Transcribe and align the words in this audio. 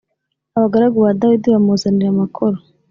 abagaragu 0.57 0.97
ba 1.05 1.11
Dawidi 1.19 1.47
bamuzanira 1.53 2.09
amakoro 2.11 2.57